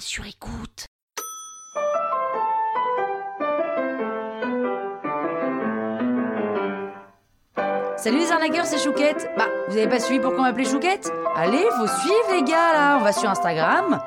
[0.00, 0.86] sur écoute.
[7.96, 9.30] Salut les arnaqueurs, c'est Chouquette.
[9.36, 11.12] Bah, vous avez pas suivi pourquoi on m'appelait Chouquette?
[11.34, 14.00] Allez, faut suivre les gars là, on va sur Instagram.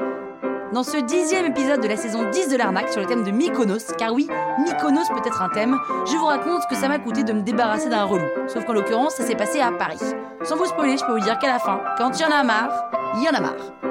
[0.73, 3.93] Dans ce dixième épisode de la saison 10 de l'arnaque sur le thème de Mykonos,
[3.97, 4.27] car oui,
[4.59, 7.41] Mykonos peut être un thème, je vous raconte ce que ça m'a coûté de me
[7.41, 8.27] débarrasser d'un relou.
[8.47, 9.99] Sauf qu'en l'occurrence, ça s'est passé à Paris.
[10.43, 12.43] Sans vous spoiler, je peux vous dire qu'à la fin, quand il y en a
[12.43, 13.90] marre, il y en a marre.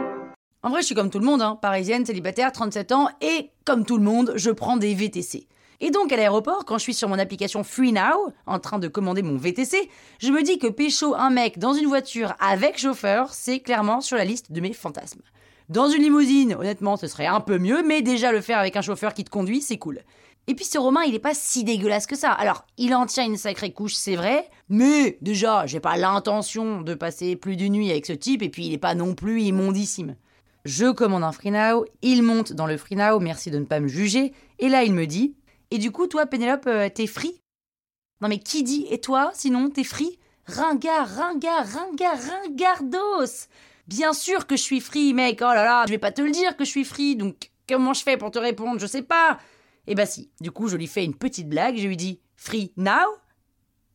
[0.63, 3.87] En vrai, je suis comme tout le monde, hein, parisienne, célibataire, 37 ans, et comme
[3.87, 5.47] tout le monde, je prends des VTC.
[5.81, 8.87] Et donc à l'aéroport, quand je suis sur mon application Free Now, en train de
[8.87, 9.89] commander mon VTC,
[10.19, 14.19] je me dis que pécho un mec dans une voiture avec chauffeur, c'est clairement sur
[14.19, 15.23] la liste de mes fantasmes.
[15.71, 18.83] Dans une limousine, honnêtement, ce serait un peu mieux, mais déjà le faire avec un
[18.83, 20.01] chauffeur qui te conduit, c'est cool.
[20.47, 22.33] Et puis ce Romain, il est pas si dégueulasse que ça.
[22.33, 26.93] Alors, il en tient une sacrée couche, c'est vrai, mais déjà, j'ai pas l'intention de
[26.93, 30.17] passer plus d'une nuit avec ce type, et puis il est pas non plus immondissime.
[30.65, 33.81] Je commande un Free Now, il monte dans le Free Now, merci de ne pas
[33.81, 35.35] me juger, et là il me dit
[35.71, 37.41] Et du coup, toi, Pénélope, euh, t'es free?
[38.21, 40.19] Non mais qui dit Et toi, sinon, t'es free?
[40.47, 43.47] Ringard, ringard, ringard, ringardos!
[43.87, 46.31] Bien sûr que je suis free, mec, oh là là, je vais pas te le
[46.31, 49.39] dire que je suis free, donc comment je fais pour te répondre Je sais pas!
[49.87, 52.73] Eh bah si, du coup, je lui fais une petite blague, je lui dis Free
[52.77, 53.17] now?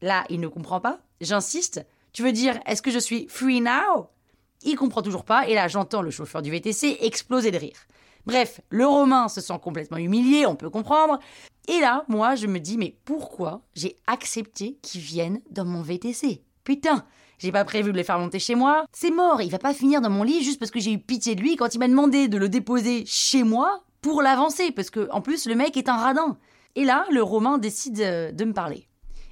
[0.02, 1.86] Là, il ne comprend pas, j'insiste.
[2.12, 4.10] Tu veux dire, est-ce que je suis free now?
[4.64, 7.78] Il comprend toujours pas, et là j'entends le chauffeur du VTC exploser de rire.
[8.26, 11.20] Bref, le Romain se sent complètement humilié, on peut comprendre.
[11.68, 16.42] Et là, moi, je me dis, mais pourquoi j'ai accepté qu'il vienne dans mon VTC
[16.64, 17.06] Putain,
[17.38, 18.86] j'ai pas prévu de le faire monter chez moi.
[18.92, 21.36] C'est mort, il va pas finir dans mon lit juste parce que j'ai eu pitié
[21.36, 25.08] de lui quand il m'a demandé de le déposer chez moi pour l'avancer, parce que
[25.12, 26.38] en plus le mec est un radin.
[26.76, 28.88] Et là, le Romain décide euh, de me parler.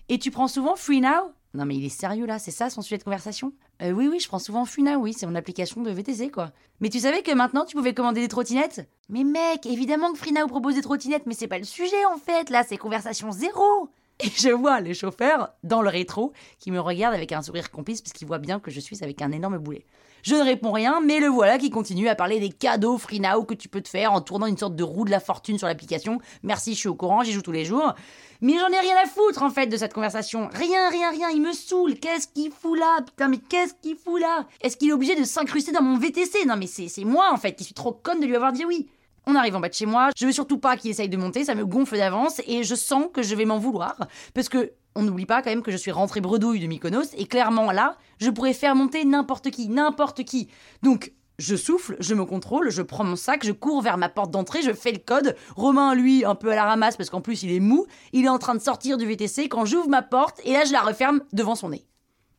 [0.09, 1.33] Et tu prends souvent Free Now?
[1.55, 3.53] Non mais il est sérieux là, c'est ça son sujet de conversation?
[3.81, 6.51] Euh, Oui, oui, je prends souvent Funa, oui, c'est mon application de VTC quoi.
[6.79, 8.89] Mais tu savais que maintenant tu pouvais commander des trottinettes?
[9.09, 12.49] Mais mec, évidemment que FreeNow propose des trottinettes, mais c'est pas le sujet en fait,
[12.49, 13.89] là c'est conversation zéro
[14.23, 18.01] et je vois le chauffeur dans le rétro qui me regarde avec un sourire complice
[18.01, 19.85] parce qu'il voit bien que je suis avec un énorme boulet.
[20.23, 23.43] Je ne réponds rien, mais le voilà qui continue à parler des cadeaux Free Now
[23.43, 25.67] que tu peux te faire en tournant une sorte de roue de la fortune sur
[25.67, 26.19] l'application.
[26.43, 27.93] Merci, je suis au courant, j'y joue tous les jours.
[28.39, 30.47] Mais j'en ai rien à foutre en fait de cette conversation.
[30.53, 31.95] Rien, rien, rien, il me saoule.
[31.99, 33.01] Qu'est-ce qu'il fout là?
[33.05, 34.47] Putain, mais qu'est-ce qu'il fout là?
[34.61, 37.53] Est-ce qu'il est obligé de s'incruster dans mon VTC Non, mais c'est moi en fait
[37.53, 38.87] qui suis trop conne de lui avoir dit oui.
[39.25, 41.45] On arrive en bas de chez moi, je veux surtout pas qu'il essaye de monter,
[41.45, 43.95] ça me gonfle d'avance et je sens que je vais m'en vouloir
[44.33, 47.25] parce que on n'oublie pas quand même que je suis rentrée bredouille de Mykonos et
[47.25, 50.49] clairement là, je pourrais faire monter n'importe qui, n'importe qui.
[50.83, 54.29] Donc je souffle, je me contrôle, je prends mon sac, je cours vers ma porte
[54.29, 55.35] d'entrée, je fais le code.
[55.55, 58.29] Romain, lui, un peu à la ramasse parce qu'en plus il est mou, il est
[58.29, 61.21] en train de sortir du VTC quand j'ouvre ma porte et là je la referme
[61.31, 61.85] devant son nez.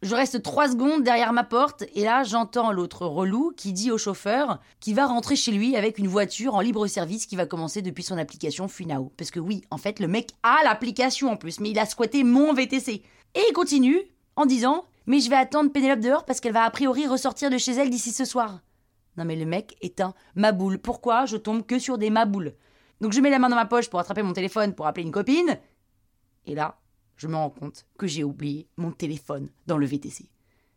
[0.04, 3.96] Je reste trois secondes derrière ma porte et là j'entends l'autre relou qui dit au
[3.96, 7.80] chauffeur qu'il va rentrer chez lui avec une voiture en libre service qui va commencer
[7.80, 9.14] depuis son application Funao.
[9.16, 12.22] Parce que oui, en fait le mec a l'application en plus, mais il a squatté
[12.22, 13.02] mon VTC.
[13.34, 13.98] Et il continue
[14.36, 17.56] en disant Mais je vais attendre Pénélope dehors parce qu'elle va a priori ressortir de
[17.56, 18.60] chez elle d'ici ce soir.
[19.16, 20.78] Non mais le mec est un maboule.
[20.78, 22.52] Pourquoi je tombe que sur des maboules?
[23.00, 25.12] Donc je mets la main dans ma poche pour attraper mon téléphone pour appeler une
[25.12, 25.58] copine.
[26.44, 26.76] Et là,
[27.16, 30.28] je me rends compte que j'ai oublié mon téléphone dans le VTC.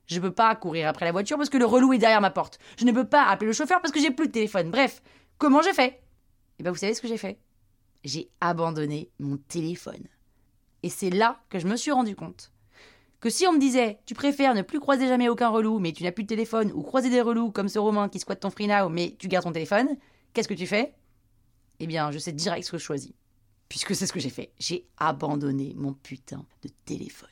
[0.08, 2.32] Je ne peux pas courir après la voiture parce que le relou est derrière ma
[2.32, 2.60] porte.
[2.78, 4.72] Je ne peux pas appeler le chauffeur parce que j'ai plus de téléphone.
[4.72, 5.02] Bref,
[5.38, 6.02] comment j'ai fait
[6.60, 7.40] Eh bien, vous savez ce que j'ai fait?
[8.04, 10.08] J'ai abandonné mon téléphone.
[10.84, 12.52] Et c'est là que je me suis rendu compte
[13.20, 16.04] que si on me disait tu préfères ne plus croiser jamais aucun relou mais tu
[16.04, 18.68] n'as plus de téléphone ou croiser des relous comme ce Romain qui squatte ton free
[18.68, 19.98] now mais tu gardes ton téléphone,
[20.34, 20.94] qu'est-ce que tu fais?
[21.80, 23.12] Eh bien, je sais direct ce que je choisis
[23.70, 24.52] puisque c'est ce que j'ai fait.
[24.60, 27.30] J'ai abandonné mon putain de téléphone.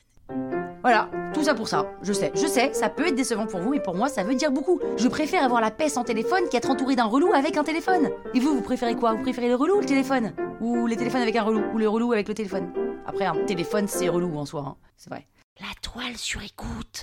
[0.82, 1.90] Voilà, tout ça pour ça.
[2.02, 4.34] Je sais, je sais, ça peut être décevant pour vous, mais pour moi, ça veut
[4.34, 4.80] dire beaucoup.
[4.96, 8.10] Je préfère avoir la paix sans téléphone qu'être entouré d'un relou avec un téléphone.
[8.34, 9.14] Et vous, vous préférez quoi?
[9.14, 10.32] Vous préférez le relou ou le téléphone?
[10.60, 11.62] Ou les téléphones avec un relou?
[11.74, 12.72] Ou le relou avec le téléphone?
[13.04, 14.76] Après, un téléphone, c'est relou en soi, hein.
[14.96, 15.26] c'est vrai.
[15.60, 17.02] La toile sur écoute.